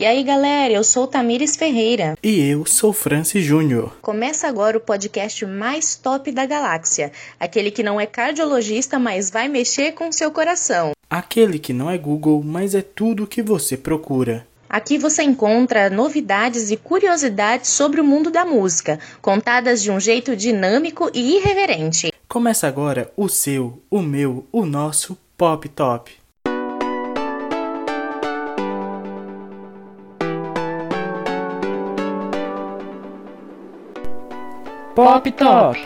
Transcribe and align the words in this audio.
E 0.00 0.06
aí, 0.06 0.22
galera, 0.22 0.72
eu 0.72 0.82
sou 0.82 1.06
Tamires 1.06 1.56
Ferreira. 1.56 2.16
E 2.22 2.48
eu 2.48 2.64
sou 2.64 2.90
Francis 2.90 3.44
Júnior. 3.44 3.92
Começa 4.00 4.48
agora 4.48 4.78
o 4.78 4.80
podcast 4.80 5.44
mais 5.44 5.94
top 5.94 6.32
da 6.32 6.46
galáxia. 6.46 7.12
Aquele 7.38 7.70
que 7.70 7.82
não 7.82 8.00
é 8.00 8.06
cardiologista, 8.06 8.98
mas 8.98 9.30
vai 9.30 9.46
mexer 9.46 9.92
com 9.92 10.10
seu 10.10 10.30
coração. 10.30 10.92
Aquele 11.10 11.58
que 11.58 11.74
não 11.74 11.90
é 11.90 11.98
Google, 11.98 12.42
mas 12.42 12.74
é 12.74 12.80
tudo 12.80 13.24
o 13.24 13.26
que 13.26 13.42
você 13.42 13.76
procura. 13.76 14.46
Aqui 14.70 14.96
você 14.96 15.22
encontra 15.22 15.90
novidades 15.90 16.70
e 16.70 16.78
curiosidades 16.78 17.68
sobre 17.68 18.00
o 18.00 18.04
mundo 18.04 18.30
da 18.30 18.46
música, 18.46 18.98
contadas 19.20 19.82
de 19.82 19.90
um 19.90 20.00
jeito 20.00 20.34
dinâmico 20.34 21.10
e 21.12 21.36
irreverente. 21.36 22.10
Começa 22.26 22.66
agora 22.66 23.12
o 23.18 23.28
seu, 23.28 23.82
o 23.90 24.00
meu, 24.00 24.46
o 24.50 24.64
nosso 24.64 25.14
Pop 25.36 25.68
Top. 25.68 26.19
Pop 34.94 35.30
Top. 35.30 35.78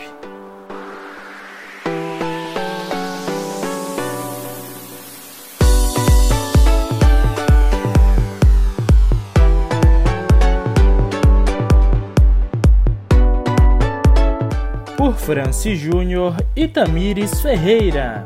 Por 14.97 15.13
Francis 15.13 15.79
Júnior 15.79 16.35
e 16.55 16.67
Tamires 16.67 17.41
Ferreira. 17.41 18.23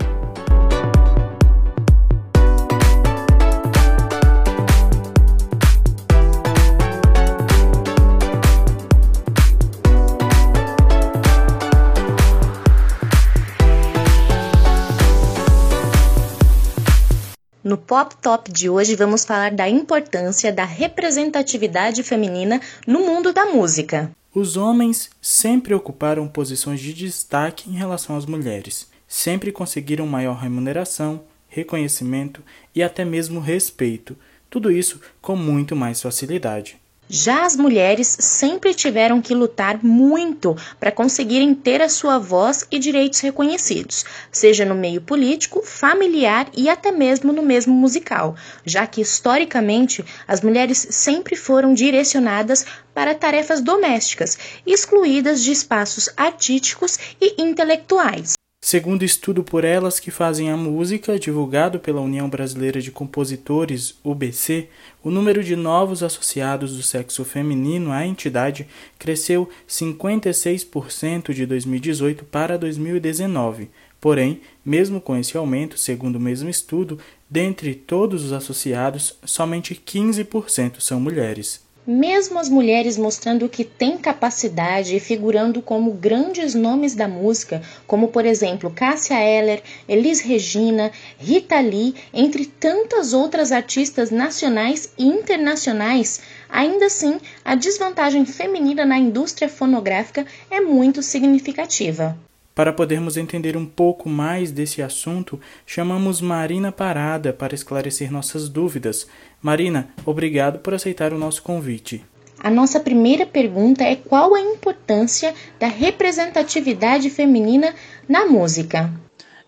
No 17.62 17.78
Pop 17.78 18.16
Top 18.22 18.50
de 18.50 18.70
hoje 18.70 18.96
vamos 18.96 19.26
falar 19.26 19.52
da 19.52 19.68
importância 19.68 20.50
da 20.52 20.64
representatividade 20.64 22.02
feminina 22.04 22.62
no 22.88 23.02
mundo 23.02 23.34
da 23.34 23.48
música. 23.48 24.10
Os 24.34 24.56
homens 24.56 25.10
sempre 25.22 25.74
ocuparam 25.74 26.26
posições 26.26 26.80
de 26.80 26.94
destaque 26.94 27.70
em 27.70 27.74
relação 27.74 28.16
às 28.16 28.26
mulheres, 28.26 28.88
sempre 29.06 29.52
conseguiram 29.52 30.08
maior 30.08 30.38
remuneração, 30.38 31.22
reconhecimento 31.50 32.42
e 32.74 32.82
até 32.82 33.04
mesmo 33.04 33.42
respeito, 33.42 34.16
tudo 34.50 34.72
isso 34.72 35.02
com 35.22 35.36
muito 35.36 35.76
mais 35.76 36.02
facilidade. 36.02 36.79
Já 37.12 37.44
as 37.44 37.56
mulheres 37.56 38.18
sempre 38.20 38.72
tiveram 38.72 39.20
que 39.20 39.34
lutar 39.34 39.84
muito 39.84 40.56
para 40.80 40.92
conseguirem 40.92 41.56
ter 41.56 41.82
a 41.82 41.90
sua 41.90 42.20
voz 42.20 42.68
e 42.70 42.78
direitos 42.78 43.20
reconhecidos, 43.22 44.06
seja 44.32 44.64
no 44.64 44.76
meio 44.76 45.02
político, 45.02 45.64
familiar 45.66 46.48
e 46.56 46.70
até 46.70 46.92
mesmo 46.92 47.34
no 47.34 47.42
mesmo 47.42 47.74
musical, 47.74 48.36
já 48.64 48.86
que 48.86 49.02
historicamente 49.02 50.06
as 50.28 50.42
mulheres 50.42 50.86
sempre 50.92 51.36
foram 51.36 51.74
direcionadas 51.74 52.64
para 52.94 53.16
tarefas 53.16 53.60
domésticas, 53.60 54.38
excluídas 54.64 55.42
de 55.42 55.52
espaços 55.52 56.10
artísticos 56.16 57.00
e 57.20 57.42
intelectuais. 57.42 58.39
Segundo 58.72 59.04
estudo 59.04 59.44
por 59.44 59.66
elas 59.66 60.00
que 60.00 60.12
fazem 60.12 60.52
a 60.52 60.56
música, 60.56 61.18
divulgado 61.18 61.80
pela 61.80 62.02
União 62.02 62.30
Brasileira 62.30 62.80
de 62.80 62.92
Compositores, 62.92 63.98
UBC, 64.04 64.70
o 65.04 65.10
número 65.10 65.44
de 65.44 65.56
novos 65.56 66.04
associados 66.04 66.78
do 66.78 66.84
sexo 66.84 67.26
feminino 67.26 67.92
à 67.92 68.06
entidade 68.06 68.68
cresceu 69.00 69.50
56% 69.68 71.34
de 71.34 71.48
2018 71.48 72.26
para 72.26 72.60
2019. 72.60 73.72
Porém, 74.00 74.40
mesmo 74.64 75.02
com 75.02 75.18
esse 75.18 75.36
aumento, 75.36 75.76
segundo 75.76 76.18
o 76.18 76.22
mesmo 76.22 76.48
estudo, 76.48 77.00
dentre 77.28 77.74
todos 77.74 78.24
os 78.24 78.32
associados, 78.32 79.18
somente 79.26 79.74
15% 79.74 80.80
são 80.80 81.00
mulheres 81.00 81.68
mesmo 81.90 82.38
as 82.38 82.48
mulheres 82.48 83.00
mostrando 83.00 83.50
que 83.50 83.64
têm 83.64 83.98
capacidade 83.98 84.96
e 84.96 85.00
figurando 85.00 85.60
como 85.60 85.92
grandes 85.92 86.54
nomes 86.54 86.94
da 86.94 87.08
música, 87.08 87.64
como 87.88 88.10
por 88.10 88.28
exemplo 88.28 88.70
Cássia 88.70 89.20
Eller, 89.20 89.64
Elis 89.88 90.20
Regina, 90.20 90.92
Rita 91.18 91.60
Lee, 91.60 91.96
entre 92.14 92.46
tantas 92.46 93.12
outras 93.12 93.52
artistas 93.52 94.12
nacionais 94.12 94.94
e 95.00 95.04
internacionais, 95.08 96.22
ainda 96.48 96.86
assim 96.86 97.20
a 97.44 97.56
desvantagem 97.56 98.24
feminina 98.24 98.86
na 98.86 99.00
indústria 99.00 99.50
fonográfica 99.50 100.28
é 100.52 100.62
muito 100.62 101.02
significativa. 101.02 102.16
Para 102.60 102.74
podermos 102.74 103.16
entender 103.16 103.56
um 103.56 103.66
pouco 103.66 104.10
mais 104.10 104.52
desse 104.52 104.82
assunto, 104.82 105.40
chamamos 105.66 106.20
Marina 106.20 106.74
Parada 106.74 107.32
para 107.32 107.56
esclarecer 107.56 108.12
nossas 108.12 108.50
dúvidas. 108.50 109.08
Marina, 109.42 109.88
obrigado 110.06 110.60
por 110.60 110.74
aceitar 110.74 111.14
o 111.14 111.18
nosso 111.18 111.42
convite. 111.42 112.04
A 112.38 112.50
nossa 112.50 112.78
primeira 112.82 113.26
pergunta 113.26 113.86
é 113.86 113.96
qual 113.96 114.36
a 114.36 114.42
importância 114.42 115.34
da 115.58 115.68
representatividade 115.68 117.10
feminina 117.10 117.74
na 118.10 118.26
música? 118.26 118.92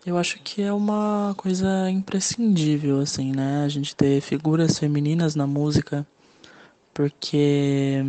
Eu 0.06 0.18
acho 0.18 0.40
que 0.42 0.62
é 0.62 0.72
uma 0.72 1.34
coisa 1.36 1.90
imprescindível, 1.90 3.02
assim, 3.02 3.34
né? 3.34 3.66
A 3.66 3.68
gente 3.68 3.94
ter 3.94 4.22
figuras 4.22 4.80
femininas 4.80 5.36
na 5.36 5.46
música, 5.46 6.08
porque 6.94 8.06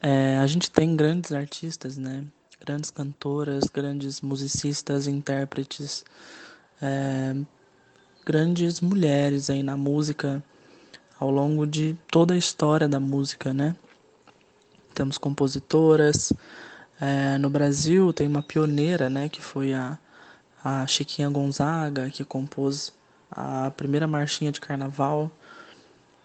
é, 0.00 0.38
a 0.38 0.46
gente 0.46 0.70
tem 0.70 0.96
grandes 0.96 1.30
artistas, 1.30 1.98
né? 1.98 2.24
Grandes 2.64 2.90
cantoras, 2.90 3.64
grandes 3.64 4.20
musicistas, 4.20 5.08
intérpretes, 5.08 6.04
é, 6.80 7.34
grandes 8.24 8.80
mulheres 8.80 9.50
aí 9.50 9.62
na 9.62 9.76
música 9.76 10.42
ao 11.18 11.30
longo 11.30 11.66
de 11.66 11.96
toda 12.08 12.34
a 12.34 12.36
história 12.36 12.88
da 12.88 13.00
música, 13.00 13.52
né? 13.52 13.74
Temos 14.94 15.18
compositoras. 15.18 16.32
É, 17.00 17.36
no 17.38 17.50
Brasil 17.50 18.12
tem 18.12 18.28
uma 18.28 18.42
pioneira, 18.42 19.10
né? 19.10 19.28
Que 19.28 19.40
foi 19.40 19.74
a, 19.74 19.98
a 20.62 20.86
Chiquinha 20.86 21.28
Gonzaga, 21.28 22.10
que 22.10 22.24
compôs 22.24 22.92
a 23.30 23.70
primeira 23.72 24.06
marchinha 24.06 24.52
de 24.52 24.60
carnaval. 24.60 25.30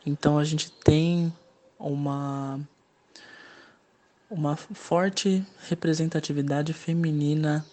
Então 0.05 0.37
a 0.37 0.43
gente 0.43 0.71
tem 0.71 1.33
uma 1.79 2.59
uma 4.29 4.55
forte 4.55 5.45
representatividade 5.69 6.73
feminina 6.73 7.65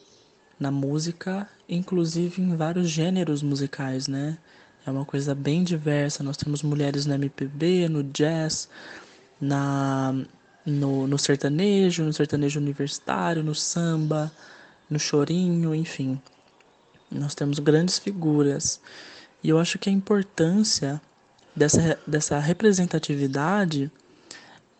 na 0.58 0.70
música, 0.70 1.48
inclusive 1.68 2.40
em 2.40 2.56
vários 2.56 2.88
gêneros 2.88 3.42
musicais, 3.42 4.06
né? 4.06 4.38
É 4.86 4.90
uma 4.90 5.04
coisa 5.04 5.34
bem 5.34 5.64
diversa. 5.64 6.22
Nós 6.22 6.36
temos 6.36 6.62
mulheres 6.62 7.06
no 7.06 7.14
MPB, 7.14 7.88
no 7.88 8.02
jazz, 8.04 8.68
na 9.40 10.14
no, 10.64 11.06
no 11.06 11.18
sertanejo, 11.18 12.04
no 12.04 12.12
sertanejo 12.12 12.58
universitário, 12.58 13.42
no 13.42 13.54
samba, 13.54 14.32
no 14.88 14.98
chorinho, 14.98 15.74
enfim. 15.74 16.20
Nós 17.10 17.34
temos 17.34 17.58
grandes 17.58 17.98
figuras. 17.98 18.80
E 19.42 19.48
eu 19.48 19.58
acho 19.58 19.78
que 19.78 19.90
a 19.90 19.92
importância 19.92 21.00
dessa, 21.54 21.98
dessa 22.06 22.38
representatividade 22.38 23.90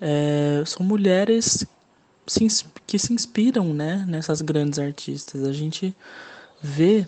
é, 0.00 0.62
são 0.66 0.84
mulheres 0.84 1.66
que 2.86 2.98
se 2.98 3.12
inspiram 3.12 3.72
né, 3.74 4.04
nessas 4.08 4.40
grandes 4.40 4.78
artistas. 4.78 5.44
A 5.44 5.52
gente 5.52 5.94
vê 6.62 7.06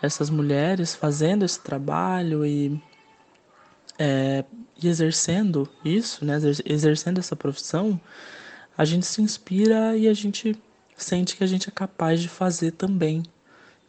essas 0.00 0.28
mulheres 0.30 0.94
fazendo 0.94 1.44
esse 1.44 1.60
trabalho 1.60 2.44
e, 2.44 2.80
é, 3.98 4.44
e 4.82 4.88
exercendo 4.88 5.68
isso, 5.84 6.24
né, 6.24 6.38
exercendo 6.64 7.18
essa 7.18 7.36
profissão, 7.36 8.00
a 8.76 8.84
gente 8.84 9.06
se 9.06 9.22
inspira 9.22 9.96
e 9.96 10.08
a 10.08 10.14
gente 10.14 10.56
sente 10.96 11.36
que 11.36 11.44
a 11.44 11.46
gente 11.46 11.68
é 11.68 11.72
capaz 11.72 12.20
de 12.20 12.28
fazer 12.28 12.72
também. 12.72 13.22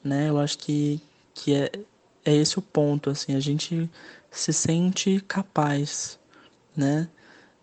Né? 0.04 0.30
Eu 0.30 0.40
acho 0.40 0.58
que, 0.60 1.02
que 1.34 1.56
é, 1.56 1.72
é 2.24 2.36
esse 2.36 2.60
o 2.60 2.62
ponto, 2.62 3.10
assim, 3.10 3.36
a 3.36 3.40
gente 3.40 3.90
se 4.30 4.54
sente 4.54 5.24
capaz, 5.28 6.20
né? 6.76 7.08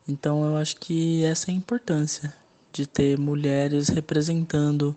Então 0.08 0.44
eu 0.44 0.56
acho 0.56 0.76
que 0.76 1.24
essa 1.24 1.50
é 1.50 1.54
a 1.54 1.56
importância 1.56 2.34
de 2.72 2.86
ter 2.86 3.18
mulheres 3.18 3.88
representando 3.88 4.96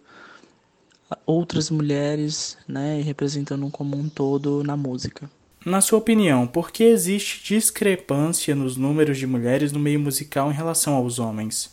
outras 1.25 1.69
mulheres, 1.69 2.57
né, 2.67 3.00
e 3.00 3.03
representando 3.03 3.69
como 3.69 3.95
um 3.95 4.09
todo 4.09 4.63
na 4.63 4.75
música. 4.75 5.29
Na 5.65 5.79
sua 5.79 6.00
opinião, 6.00 6.45
por 6.45 6.71
que 6.71 6.83
existe 6.83 7.44
discrepância 7.44 8.53
nos 8.53 8.75
números 8.75 9.17
de 9.17 9.25
mulheres 9.25 9.71
no 9.71 9.79
meio 9.79 10.00
musical 10.00 10.51
em 10.51 10.53
relação 10.53 10.95
aos 10.95 11.19
homens? 11.19 11.71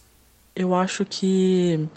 Eu 0.54 0.74
acho 0.74 1.04
que, 1.04 1.88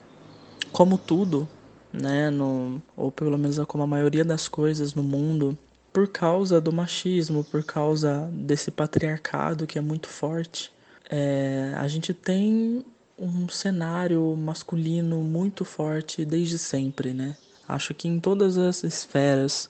como 0.71 0.97
tudo, 0.97 1.47
né, 1.91 2.29
no, 2.31 2.81
ou 2.97 3.11
pelo 3.11 3.37
menos 3.37 3.59
como 3.67 3.83
a 3.83 3.87
maioria 3.87 4.25
das 4.25 4.47
coisas 4.47 4.95
no 4.95 5.03
mundo, 5.03 5.57
por 5.91 6.07
causa 6.07 6.59
do 6.59 6.73
machismo, 6.73 7.43
por 7.43 7.63
causa 7.63 8.27
desse 8.31 8.71
patriarcado 8.71 9.67
que 9.67 9.77
é 9.77 9.81
muito 9.81 10.07
forte, 10.07 10.71
é, 11.09 11.73
a 11.77 11.87
gente 11.87 12.13
tem 12.13 12.85
um 13.17 13.47
cenário 13.47 14.35
masculino 14.35 15.21
muito 15.21 15.63
forte 15.63 16.25
desde 16.25 16.57
sempre, 16.57 17.13
né? 17.13 17.35
Acho 17.67 17.93
que 17.93 18.07
em 18.07 18.19
todas 18.19 18.57
as 18.57 18.83
esferas, 18.83 19.69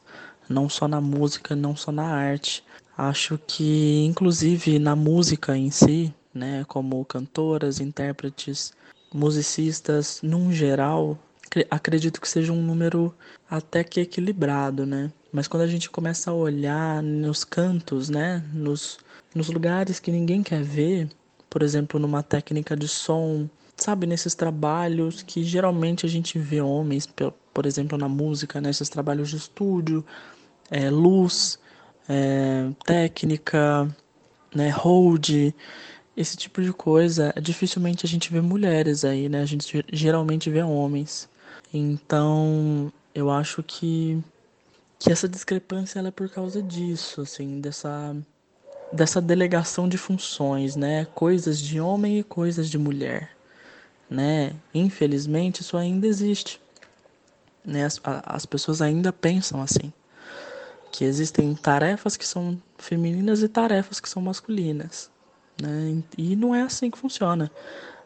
não 0.49 0.67
só 0.67 0.87
na 0.87 0.99
música, 0.99 1.55
não 1.55 1.75
só 1.75 1.91
na 1.91 2.07
arte. 2.07 2.63
Acho 2.97 3.39
que, 3.47 4.03
inclusive, 4.05 4.79
na 4.79 4.95
música 4.95 5.57
em 5.57 5.69
si, 5.71 6.13
né, 6.33 6.63
como 6.67 7.03
cantoras, 7.05 7.79
intérpretes, 7.79 8.73
musicistas, 9.13 10.19
num 10.23 10.51
geral, 10.51 11.17
acredito 11.69 12.19
que 12.19 12.27
seja 12.27 12.51
um 12.51 12.61
número 12.61 13.13
até 13.49 13.83
que 13.83 14.01
equilibrado, 14.01 14.85
né? 14.85 15.11
Mas 15.31 15.47
quando 15.47 15.63
a 15.63 15.67
gente 15.67 15.89
começa 15.89 16.31
a 16.31 16.33
olhar 16.33 17.01
nos 17.01 17.43
cantos, 17.43 18.09
né, 18.09 18.43
nos, 18.53 18.97
nos 19.33 19.49
lugares 19.49 19.99
que 19.99 20.11
ninguém 20.11 20.41
quer 20.43 20.63
ver, 20.63 21.09
por 21.53 21.61
exemplo, 21.61 21.99
numa 21.99 22.23
técnica 22.23 22.75
de 22.75 22.87
som, 22.87 23.47
sabe, 23.77 24.07
nesses 24.07 24.33
trabalhos 24.33 25.21
que 25.21 25.43
geralmente 25.43 26.03
a 26.03 26.09
gente 26.09 26.39
vê 26.39 26.59
homens, 26.59 27.07
por 27.53 27.67
exemplo, 27.67 27.95
na 27.95 28.09
música, 28.09 28.59
nesses 28.59 28.89
né, 28.89 28.91
trabalhos 28.91 29.29
de 29.29 29.37
estúdio, 29.37 30.03
é, 30.71 30.89
luz, 30.89 31.59
é, 32.09 32.71
técnica, 32.83 33.87
né, 34.55 34.71
hold, 34.71 35.53
esse 36.17 36.35
tipo 36.35 36.59
de 36.59 36.73
coisa, 36.73 37.31
dificilmente 37.39 38.03
a 38.03 38.09
gente 38.09 38.33
vê 38.33 38.41
mulheres 38.41 39.05
aí, 39.05 39.29
né? 39.29 39.43
A 39.43 39.45
gente 39.45 39.85
geralmente 39.93 40.49
vê 40.49 40.63
homens. 40.63 41.29
Então, 41.71 42.91
eu 43.13 43.29
acho 43.29 43.61
que 43.61 44.19
que 44.97 45.11
essa 45.11 45.29
discrepância 45.29 45.99
ela 45.99 46.07
é 46.07 46.11
por 46.11 46.29
causa 46.29 46.63
disso, 46.63 47.21
assim, 47.21 47.61
dessa 47.61 48.15
dessa 48.93 49.19
delegação 49.19 49.89
de 49.89 49.97
funções, 49.97 50.75
né? 50.75 51.07
Coisas 51.15 51.59
de 51.59 51.79
homem 51.81 52.19
e 52.19 52.23
coisas 52.23 52.69
de 52.69 52.77
mulher, 52.77 53.31
né? 54.09 54.53
Infelizmente, 54.73 55.61
isso 55.61 55.75
ainda 55.75 56.07
existe. 56.07 56.61
Né? 57.65 57.85
As, 57.85 57.99
as 58.03 58.45
pessoas 58.45 58.81
ainda 58.81 59.11
pensam 59.11 59.61
assim 59.61 59.91
que 60.91 61.03
existem 61.03 61.55
tarefas 61.55 62.15
que 62.15 62.25
são 62.25 62.61
femininas 62.77 63.41
e 63.41 63.47
tarefas 63.47 63.99
que 63.99 64.07
são 64.07 64.21
masculinas. 64.21 65.09
Né? 65.59 66.03
E 66.15 66.35
não 66.35 66.53
é 66.53 66.61
assim 66.61 66.91
que 66.91 66.99
funciona. 66.99 67.51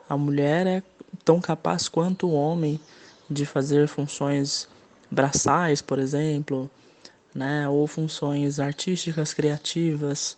A 0.07 0.16
mulher 0.16 0.66
é 0.66 0.83
tão 1.25 1.42
capaz 1.42 1.90
quanto 1.90 2.28
o 2.28 2.33
homem 2.33 2.80
de 3.30 3.45
fazer 3.45 3.90
funções 3.90 4.69
braçais, 5.12 5.81
por 5.81 6.00
exemplo, 6.00 6.72
né? 7.36 7.68
ou 7.68 7.86
funções 7.88 8.57
artísticas, 8.57 9.33
criativas. 9.33 10.38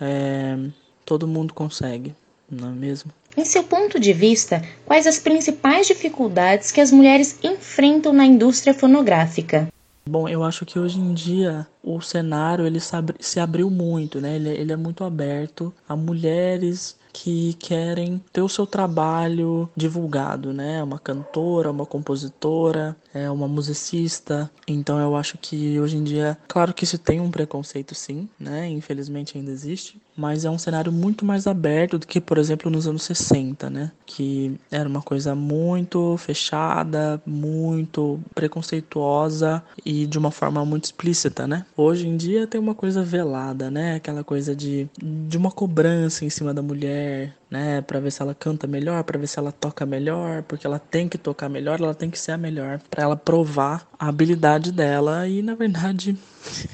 É, 0.00 0.56
todo 1.04 1.28
mundo 1.28 1.52
consegue, 1.52 2.14
não 2.50 2.68
é 2.68 2.72
mesmo? 2.72 3.12
Em 3.36 3.44
seu 3.44 3.62
ponto 3.62 4.00
de 4.00 4.12
vista, 4.12 4.62
quais 4.84 5.06
as 5.06 5.18
principais 5.18 5.86
dificuldades 5.86 6.72
que 6.72 6.80
as 6.80 6.90
mulheres 6.90 7.38
enfrentam 7.42 8.12
na 8.12 8.24
indústria 8.24 8.74
fonográfica? 8.74 9.68
Bom, 10.08 10.28
eu 10.28 10.42
acho 10.42 10.66
que 10.66 10.78
hoje 10.78 10.98
em 10.98 11.14
dia 11.14 11.66
o 11.82 12.00
cenário 12.00 12.66
ele 12.66 12.80
se 13.20 13.38
abriu 13.38 13.70
muito, 13.70 14.20
né? 14.20 14.36
Ele, 14.36 14.48
ele 14.48 14.72
é 14.72 14.76
muito 14.76 15.04
aberto 15.04 15.72
a 15.88 15.94
mulheres 15.94 16.96
que 17.12 17.54
querem 17.54 18.20
ter 18.32 18.42
o 18.42 18.48
seu 18.48 18.66
trabalho 18.66 19.68
divulgado, 19.76 20.52
né? 20.52 20.82
Uma 20.82 20.98
cantora, 20.98 21.70
uma 21.70 21.86
compositora, 21.86 22.96
é 23.14 23.30
uma 23.30 23.48
musicista. 23.48 24.50
Então 24.66 24.98
eu 24.98 25.16
acho 25.16 25.38
que 25.38 25.78
hoje 25.80 25.96
em 25.96 26.04
dia, 26.04 26.36
claro 26.48 26.72
que 26.72 26.84
isso 26.84 26.98
tem 26.98 27.20
um 27.20 27.30
preconceito 27.30 27.94
sim, 27.94 28.28
né? 28.38 28.68
Infelizmente 28.68 29.36
ainda 29.36 29.50
existe, 29.50 30.00
mas 30.16 30.44
é 30.44 30.50
um 30.50 30.58
cenário 30.58 30.92
muito 30.92 31.24
mais 31.24 31.46
aberto 31.46 31.98
do 31.98 32.06
que, 32.06 32.20
por 32.20 32.38
exemplo, 32.38 32.70
nos 32.70 32.86
anos 32.86 33.02
60, 33.02 33.70
né? 33.70 33.92
Que 34.06 34.58
era 34.70 34.88
uma 34.88 35.02
coisa 35.02 35.34
muito 35.34 36.16
fechada, 36.18 37.20
muito 37.26 38.20
preconceituosa 38.34 39.62
e 39.84 40.06
de 40.06 40.18
uma 40.18 40.30
forma 40.30 40.64
muito 40.64 40.84
explícita, 40.84 41.46
né? 41.46 41.64
Hoje 41.76 42.06
em 42.06 42.16
dia 42.16 42.46
tem 42.46 42.60
uma 42.60 42.74
coisa 42.74 43.02
velada, 43.02 43.70
né? 43.70 43.96
Aquela 43.96 44.22
coisa 44.22 44.54
de, 44.54 44.88
de 44.98 45.36
uma 45.36 45.50
cobrança 45.50 46.24
em 46.24 46.30
cima 46.30 46.52
da 46.52 46.62
mulher, 46.62 47.34
né, 47.50 47.80
para 47.80 47.98
ver 47.98 48.12
se 48.12 48.22
ela 48.22 48.34
canta 48.34 48.66
melhor, 48.66 49.02
para 49.02 49.18
ver 49.18 49.26
se 49.26 49.38
ela 49.38 49.50
toca 49.50 49.84
melhor, 49.84 50.42
porque 50.44 50.66
ela 50.66 50.78
tem 50.78 51.08
que 51.08 51.18
tocar 51.18 51.48
melhor, 51.48 51.80
ela 51.80 51.94
tem 51.94 52.08
que 52.08 52.18
ser 52.18 52.32
a 52.32 52.38
melhor, 52.38 52.80
para 52.88 53.02
ela 53.02 53.16
provar 53.16 53.88
a 53.98 54.08
habilidade 54.08 54.70
dela 54.70 55.26
e 55.26 55.42
na 55.42 55.54
verdade 55.54 56.16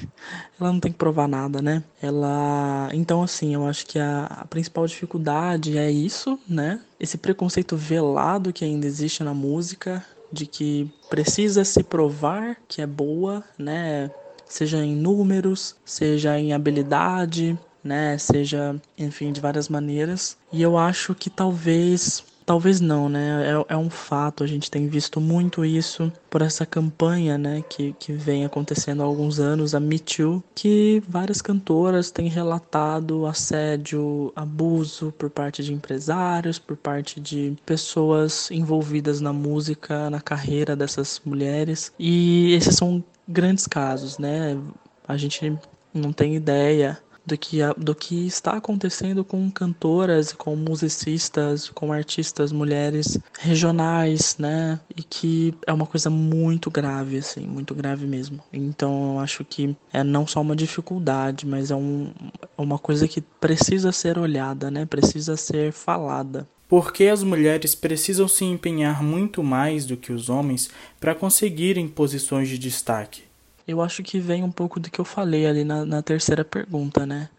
ela 0.59 0.71
não 0.71 0.79
tem 0.79 0.91
que 0.91 0.97
provar 0.97 1.27
nada, 1.27 1.61
né? 1.61 1.83
Ela, 2.01 2.89
então 2.93 3.23
assim, 3.23 3.55
eu 3.55 3.65
acho 3.65 3.85
que 3.87 3.97
a, 3.97 4.25
a 4.25 4.45
principal 4.45 4.85
dificuldade 4.85 5.77
é 5.77 5.89
isso, 5.89 6.39
né? 6.47 6.79
Esse 6.99 7.17
preconceito 7.17 7.75
velado 7.75 8.53
que 8.53 8.63
ainda 8.63 8.85
existe 8.85 9.23
na 9.23 9.33
música 9.33 10.05
de 10.31 10.45
que 10.45 10.91
precisa 11.09 11.63
se 11.63 11.83
provar 11.83 12.57
que 12.67 12.81
é 12.81 12.87
boa, 12.87 13.43
né? 13.57 14.11
Seja 14.45 14.77
em 14.83 14.95
números, 14.95 15.75
seja 15.83 16.39
em 16.39 16.53
habilidade, 16.53 17.57
né? 17.87 18.17
Seja, 18.17 18.79
enfim, 18.97 19.31
de 19.31 19.41
várias 19.41 19.69
maneiras. 19.69 20.37
E 20.51 20.61
eu 20.61 20.77
acho 20.77 21.15
que 21.15 21.29
talvez 21.29 22.23
Talvez 22.47 22.79
não, 22.79 23.09
né? 23.09 23.51
É, 23.51 23.73
é, 23.73 23.75
um 23.75 23.89
fato, 23.89 24.41
a 24.41 24.47
gente 24.47 24.71
tem 24.71 24.87
visto 24.87 25.19
muito 25.19 25.65
isso 25.65 26.09
por 26.29 26.41
essa 26.41 26.65
campanha, 26.65 27.37
né, 27.37 27.61
que, 27.67 27.93
que 27.99 28.13
vem 28.13 28.45
acontecendo 28.45 29.03
há 29.03 29.05
alguns 29.05 29.37
anos, 29.37 29.75
a 29.75 29.81
Me 29.81 29.99
Too, 29.99 30.41
que 30.55 31.03
várias 31.09 31.41
cantoras 31.41 32.09
têm 32.09 32.29
relatado 32.29 33.25
assédio, 33.25 34.31
abuso 34.33 35.13
por 35.17 35.29
parte 35.29 35.61
de 35.61 35.73
empresários, 35.73 36.57
por 36.57 36.77
parte 36.77 37.19
de 37.19 37.53
pessoas 37.65 38.49
envolvidas 38.49 39.19
na 39.19 39.33
música, 39.33 40.09
na 40.09 40.21
carreira 40.21 40.73
dessas 40.73 41.21
mulheres. 41.25 41.91
E 41.99 42.53
esses 42.53 42.77
são 42.77 43.03
grandes 43.27 43.67
casos, 43.67 44.17
né? 44.17 44.57
A 45.05 45.17
gente 45.17 45.53
não 45.93 46.13
tem 46.13 46.37
ideia 46.37 46.97
do 47.27 47.37
que, 47.37 47.57
do 47.77 47.93
que 47.93 48.25
está 48.25 48.53
acontecendo 48.53 49.23
com 49.25 49.51
cantoras, 49.51 50.31
com 50.31 50.55
musicistas, 50.55 51.69
com 51.69 51.91
artistas 51.91 52.53
mulheres 52.53 53.19
regionais, 53.37 54.37
né? 54.39 54.79
E 54.95 55.03
que 55.03 55.53
é 55.67 55.73
uma 55.73 55.85
coisa 55.85 56.09
muito 56.09 56.71
grave, 56.71 57.17
assim, 57.17 57.41
muito 57.45 57.75
grave 57.75 58.07
mesmo. 58.07 58.39
Então 58.51 59.15
eu 59.15 59.19
acho 59.19 59.43
que 59.43 59.75
é 59.91 60.03
não 60.03 60.25
só 60.25 60.39
uma 60.39 60.55
dificuldade, 60.55 61.45
mas 61.45 61.69
é 61.69 61.75
um, 61.75 62.11
é 62.57 62.61
uma 62.61 62.79
coisa 62.79 63.07
que 63.07 63.19
precisa 63.19 63.91
ser 63.91 64.17
olhada, 64.17 64.71
né? 64.71 64.85
Precisa 64.85 65.35
ser 65.35 65.73
falada. 65.73 66.47
Porque 66.69 67.05
as 67.05 67.23
mulheres 67.23 67.75
precisam 67.75 68.27
se 68.27 68.45
empenhar 68.45 69.03
muito 69.03 69.43
mais 69.43 69.85
do 69.85 69.97
que 69.97 70.11
os 70.11 70.29
homens 70.29 70.69
para 70.99 71.15
conseguirem 71.15 71.87
posições 71.87 72.47
de 72.49 72.57
destaque. 72.57 73.26
Eu 73.67 73.81
acho 73.81 74.01
que 74.01 74.19
vem 74.19 74.43
um 74.43 74.51
pouco 74.51 74.79
do 74.79 74.89
que 74.89 74.99
eu 74.99 75.05
falei 75.05 75.45
ali 75.45 75.63
na, 75.63 75.85
na 75.85 76.01
terceira 76.01 76.45
pergunta, 76.45 77.05
né? 77.05 77.29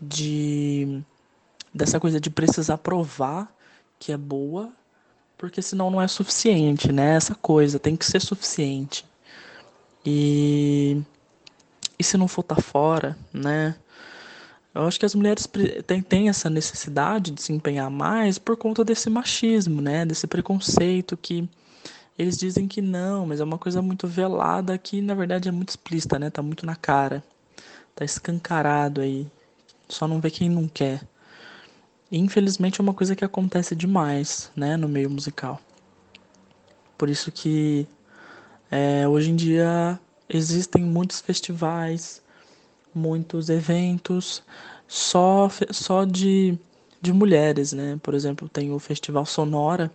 De 0.00 1.02
dessa 1.72 2.00
coisa 2.00 2.20
de 2.20 2.28
precisar 2.30 2.78
provar 2.78 3.54
que 3.98 4.10
é 4.10 4.16
boa, 4.16 4.72
porque 5.38 5.62
senão 5.62 5.90
não 5.90 6.02
é 6.02 6.08
suficiente, 6.08 6.90
né? 6.92 7.14
Essa 7.14 7.34
coisa 7.34 7.78
tem 7.78 7.96
que 7.96 8.04
ser 8.04 8.20
suficiente. 8.20 9.06
E 10.04 11.00
e 11.98 12.04
se 12.04 12.16
não 12.16 12.26
for 12.26 12.42
tá 12.42 12.56
fora, 12.56 13.16
né? 13.32 13.76
Eu 14.74 14.86
acho 14.86 14.98
que 14.98 15.06
as 15.06 15.14
mulheres 15.14 15.48
têm, 15.86 16.00
têm 16.02 16.28
essa 16.28 16.48
necessidade 16.48 17.32
de 17.32 17.42
se 17.42 17.52
empenhar 17.52 17.90
mais 17.90 18.38
por 18.38 18.56
conta 18.56 18.84
desse 18.84 19.10
machismo, 19.10 19.80
né? 19.80 20.06
Desse 20.06 20.26
preconceito 20.26 21.16
que 21.16 21.48
eles 22.20 22.36
dizem 22.36 22.68
que 22.68 22.82
não, 22.82 23.26
mas 23.26 23.40
é 23.40 23.44
uma 23.44 23.56
coisa 23.56 23.80
muito 23.80 24.06
velada 24.06 24.76
que 24.76 25.00
na 25.00 25.14
verdade 25.14 25.48
é 25.48 25.52
muito 25.52 25.70
explícita, 25.70 26.18
né? 26.18 26.28
Tá 26.28 26.42
muito 26.42 26.66
na 26.66 26.76
cara. 26.76 27.24
Tá 27.94 28.04
escancarado 28.04 29.00
aí. 29.00 29.26
Só 29.88 30.06
não 30.06 30.20
vê 30.20 30.30
quem 30.30 30.48
não 30.50 30.68
quer. 30.68 31.02
E, 32.10 32.18
infelizmente 32.18 32.80
é 32.80 32.82
uma 32.82 32.92
coisa 32.92 33.16
que 33.16 33.24
acontece 33.24 33.74
demais, 33.74 34.50
né, 34.54 34.76
no 34.76 34.88
meio 34.88 35.08
musical. 35.08 35.60
Por 36.98 37.08
isso 37.08 37.32
que 37.32 37.86
é, 38.70 39.08
hoje 39.08 39.30
em 39.30 39.36
dia 39.36 39.98
existem 40.28 40.84
muitos 40.84 41.20
festivais, 41.20 42.20
muitos 42.94 43.48
eventos 43.48 44.42
só, 44.86 45.48
só 45.70 46.04
de, 46.04 46.58
de 47.00 47.12
mulheres, 47.12 47.72
né? 47.72 47.98
Por 48.02 48.12
exemplo, 48.12 48.48
tem 48.48 48.72
o 48.72 48.78
Festival 48.78 49.24
Sonora, 49.24 49.90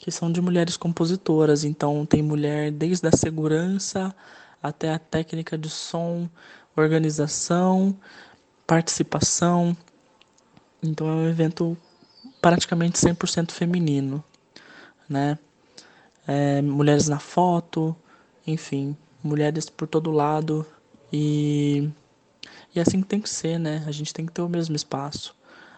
que 0.00 0.10
são 0.10 0.32
de 0.32 0.40
mulheres 0.40 0.76
compositoras. 0.76 1.64
Então 1.64 2.06
tem 2.06 2.22
mulher 2.22 2.70
desde 2.72 3.06
a 3.06 3.12
segurança 3.12 4.14
até 4.62 4.92
a 4.92 4.98
técnica 4.98 5.56
de 5.58 5.68
som, 5.68 6.28
organização, 6.76 7.96
participação. 8.66 9.76
Então 10.82 11.08
é 11.08 11.14
um 11.14 11.28
evento 11.28 11.76
praticamente 12.40 12.98
100% 12.98 13.52
feminino, 13.52 14.24
né? 15.08 15.38
É, 16.26 16.62
mulheres 16.62 17.08
na 17.08 17.18
foto, 17.18 17.94
enfim, 18.46 18.96
mulheres 19.22 19.68
por 19.68 19.88
todo 19.88 20.10
lado 20.10 20.66
E, 21.12 21.90
e 22.74 22.80
assim 22.80 23.00
que 23.02 23.08
tem 23.08 23.20
que 23.20 23.28
ser, 23.28 23.58
né? 23.58 23.84
A 23.86 23.90
gente 23.90 24.14
tem 24.14 24.24
que 24.26 24.32
ter 24.32 24.42
o 24.42 24.48
mesmo 24.48 24.76
espaço, 24.76 25.34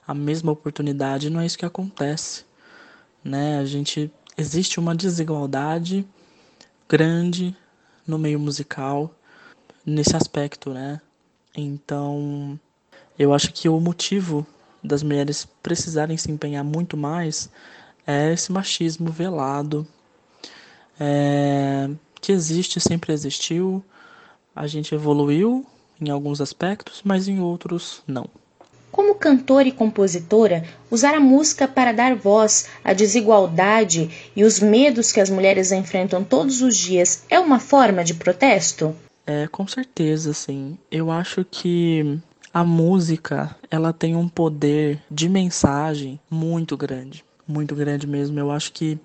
a 0.06 0.14
mesma 0.14 0.52
oportunidade. 0.52 1.30
Não 1.30 1.40
é 1.40 1.46
isso 1.46 1.58
que 1.58 1.64
acontece, 1.64 2.44
né? 3.24 3.58
A 3.58 3.64
gente 3.64 4.10
existe 4.36 4.78
uma 4.78 4.94
desigualdade 4.94 6.06
grande 6.88 7.56
no 8.06 8.18
meio 8.18 8.38
musical 8.38 9.14
nesse 9.84 10.16
aspecto, 10.16 10.70
né? 10.70 11.00
Então, 11.54 12.58
eu 13.18 13.32
acho 13.32 13.52
que 13.52 13.68
o 13.68 13.78
motivo 13.80 14.46
das 14.82 15.02
mulheres 15.02 15.46
precisarem 15.62 16.16
se 16.16 16.30
empenhar 16.30 16.64
muito 16.64 16.96
mais 16.96 17.50
é 18.06 18.32
esse 18.32 18.50
machismo 18.50 19.10
velado 19.10 19.86
é, 20.98 21.88
que 22.20 22.32
existe, 22.32 22.80
sempre 22.80 23.12
existiu. 23.12 23.84
A 24.54 24.66
gente 24.66 24.94
evoluiu 24.94 25.66
em 26.00 26.10
alguns 26.10 26.40
aspectos, 26.40 27.02
mas 27.04 27.28
em 27.28 27.40
outros 27.40 28.02
não. 28.06 28.28
Como 28.92 29.14
cantora 29.14 29.66
e 29.66 29.72
compositora, 29.72 30.64
usar 30.90 31.14
a 31.14 31.20
música 31.20 31.66
para 31.66 31.92
dar 31.92 32.14
voz 32.14 32.68
à 32.84 32.92
desigualdade 32.92 34.30
e 34.36 34.44
os 34.44 34.60
medos 34.60 35.10
que 35.10 35.18
as 35.18 35.30
mulheres 35.30 35.72
enfrentam 35.72 36.22
todos 36.22 36.60
os 36.60 36.76
dias 36.76 37.24
é 37.30 37.40
uma 37.40 37.58
forma 37.58 38.04
de 38.04 38.12
protesto? 38.12 38.94
É, 39.26 39.48
com 39.48 39.66
certeza, 39.66 40.34
sim. 40.34 40.76
Eu 40.90 41.10
acho 41.10 41.42
que 41.42 42.20
a 42.52 42.62
música, 42.62 43.56
ela 43.70 43.94
tem 43.94 44.14
um 44.14 44.28
poder 44.28 45.00
de 45.10 45.26
mensagem 45.26 46.20
muito 46.30 46.76
grande, 46.76 47.24
muito 47.48 47.74
grande 47.74 48.06
mesmo. 48.06 48.38
Eu 48.38 48.50
acho 48.50 48.72
que 48.72 48.98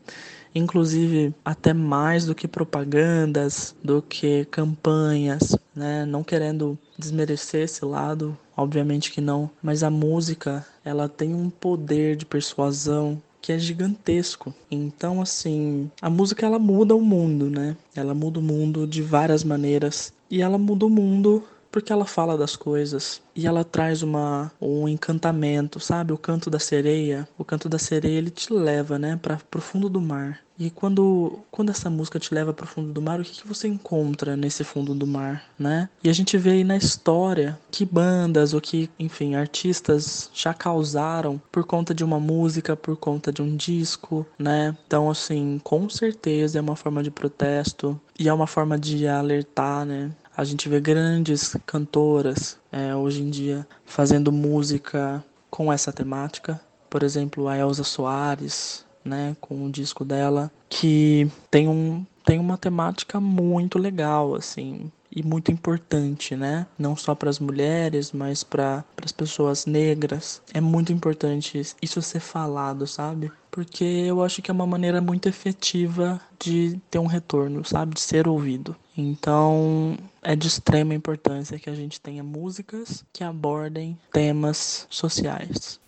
inclusive 0.54 1.34
até 1.46 1.74
mais 1.74 2.26
do 2.26 2.36
que 2.36 2.48
propagandas, 2.48 3.74
do 3.82 4.02
que 4.02 4.44
campanhas, 4.46 5.58
né? 5.74 6.06
Não 6.06 6.24
querendo 6.24 6.78
desmerecer 6.98 7.64
esse 7.64 7.86
lado, 7.86 8.38
obviamente 8.58 9.12
que 9.12 9.22
não, 9.22 9.50
mas 9.62 9.84
a 9.84 9.90
música, 9.90 10.66
ela 10.84 11.08
tem 11.08 11.34
um 11.34 11.50
poder 11.50 12.16
de 12.16 12.26
persuasão 12.26 13.22
que 13.40 13.54
é 13.54 13.60
gigantesco. 13.60 14.54
Então, 14.70 15.22
assim, 15.22 15.90
a 16.02 16.10
música 16.10 16.46
ela 16.46 16.60
muda 16.60 16.96
o 16.96 17.02
mundo, 17.02 17.50
né? 17.50 17.78
Ela 17.96 18.14
muda 18.14 18.40
o 18.40 18.44
mundo 18.44 18.86
de 18.86 19.02
várias 19.02 19.44
maneiras 19.44 20.12
e 20.30 20.42
ela 20.42 20.58
muda 20.58 20.86
o 20.86 20.90
mundo 20.90 21.44
porque 21.72 21.94
ela 21.94 22.06
fala 22.06 22.38
das 22.38 22.56
coisas 22.56 23.22
e 23.36 23.46
ela 23.46 23.64
traz 23.64 24.02
uma 24.02 24.52
um 24.60 24.88
encantamento, 24.88 25.80
sabe? 25.80 26.12
O 26.12 26.18
canto 26.18 26.50
da 26.50 26.60
sereia, 26.60 27.28
o 27.38 27.46
canto 27.46 27.70
da 27.70 27.78
sereia 27.78 28.18
ele 28.18 28.32
te 28.32 28.52
leva, 28.52 28.98
né, 28.98 29.18
para 29.22 29.38
pro 29.50 29.62
fundo 29.62 29.88
do 29.88 30.02
mar. 30.02 30.40
E 30.60 30.70
quando 30.70 31.40
quando 31.52 31.70
essa 31.70 31.90
música 31.90 32.20
te 32.20 32.34
leva 32.34 32.54
para 32.54 32.66
o 32.66 32.68
fundo 32.68 32.92
do 32.92 33.02
mar, 33.02 33.20
o 33.20 33.24
que, 33.24 33.42
que 33.42 33.48
você 33.48 33.68
encontra 33.68 34.36
nesse 34.36 34.64
fundo 34.64 34.94
do 34.96 35.06
mar, 35.06 35.44
né? 35.58 35.90
E 36.04 36.10
a 36.10 36.14
gente 36.14 36.38
vê 36.38 36.52
aí 36.52 36.64
na 36.64 36.78
história 36.78 37.58
que 37.72 37.86
bandas 37.86 38.54
ou 38.54 38.62
que, 38.62 38.90
enfim, 38.98 39.36
artistas 39.36 40.30
já 40.34 40.54
causaram 40.54 41.42
por 41.52 41.64
conta 41.64 41.94
de 41.94 42.04
uma 42.04 42.20
música, 42.20 42.76
por 42.76 42.96
conta 42.96 43.32
de 43.32 43.42
um 43.42 43.56
disco, 43.56 44.26
né? 44.38 44.76
Então, 44.86 45.10
assim, 45.10 45.60
com 45.64 45.90
certeza 45.90 46.58
é 46.58 46.62
uma 46.62 46.76
forma 46.76 47.04
de 47.04 47.12
protesto 47.12 48.00
e 48.18 48.28
é 48.28 48.34
uma 48.34 48.48
forma 48.48 48.78
de 48.78 49.08
alertar, 49.08 49.86
né? 49.86 50.12
A 50.36 50.44
gente 50.44 50.70
vê 50.70 50.80
grandes 50.80 51.56
cantoras 51.66 52.58
é, 52.72 52.96
hoje 52.96 53.22
em 53.22 53.30
dia 53.30 53.68
fazendo 53.86 54.32
música 54.32 55.24
com 55.50 55.74
essa 55.74 55.92
temática. 55.92 56.60
Por 56.90 57.04
exemplo, 57.04 57.48
a 57.48 57.58
Elza 57.58 57.84
Soares, 57.84 58.86
né, 59.08 59.36
com 59.42 59.66
o 59.66 59.72
disco 59.72 60.06
dela, 60.06 60.52
que 60.70 61.30
tem, 61.50 61.68
um, 61.68 62.06
tem 62.26 62.40
uma 62.40 62.58
temática 62.58 63.20
muito 63.20 63.80
legal, 63.80 64.36
assim, 64.36 64.92
e 65.18 65.24
muito 65.24 65.52
importante, 65.52 66.36
né? 66.36 66.68
Não 66.78 66.96
só 66.96 67.16
para 67.16 67.30
as 67.30 67.40
mulheres, 67.40 68.12
mas 68.12 68.44
para 68.44 68.84
as 69.04 69.12
pessoas 69.12 69.66
negras. 69.66 70.42
É 70.54 70.62
muito 70.62 70.94
importante 70.94 71.60
isso 71.82 72.02
ser 72.02 72.20
falado, 72.20 72.86
sabe? 72.86 73.32
Porque 73.50 73.84
eu 73.84 74.22
acho 74.24 74.42
que 74.42 74.52
é 74.52 74.54
uma 74.54 74.68
maneira 74.68 75.02
muito 75.02 75.28
efetiva 75.28 76.22
de 76.40 76.80
ter 76.92 77.00
um 77.00 77.08
retorno, 77.08 77.66
sabe? 77.66 77.96
De 77.96 78.02
ser 78.02 78.28
ouvido. 78.28 78.76
Então, 78.96 79.98
é 80.22 80.36
de 80.36 80.48
extrema 80.48 80.94
importância 80.94 81.58
que 81.58 81.70
a 81.70 81.76
gente 81.76 82.00
tenha 82.00 82.24
músicas 82.24 83.04
que 83.12 83.24
abordem 83.24 83.98
temas 84.12 84.86
sociais. 84.90 85.80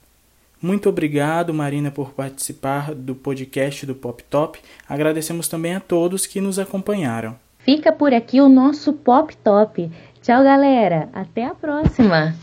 Muito 0.61 0.89
obrigado, 0.89 1.53
Marina, 1.53 1.89
por 1.89 2.11
participar 2.11 2.93
do 2.93 3.15
podcast 3.15 3.85
do 3.85 3.95
Pop 3.95 4.23
Top. 4.29 4.59
Agradecemos 4.87 5.47
também 5.47 5.75
a 5.75 5.79
todos 5.79 6.25
que 6.25 6.41
nos 6.41 6.59
acompanharam. 6.59 7.35
Fica 7.59 7.91
por 7.91 8.13
aqui 8.13 8.41
o 8.41 8.49
nosso 8.49 8.93
Pop 8.93 9.35
Top. 9.37 9.89
Tchau, 10.21 10.43
galera. 10.43 11.09
Até 11.13 11.45
a 11.45 11.55
próxima. 11.55 12.35